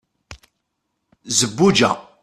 zebbuǧa 1.37 1.91